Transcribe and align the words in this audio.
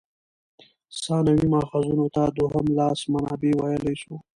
ثانوي 1.01 1.45
ماخذونو 1.53 2.05
ته 2.15 2.23
دوهم 2.37 2.65
لاس 2.77 2.99
منابع 3.13 3.51
ویلای 3.59 3.95
سو. 4.01 4.13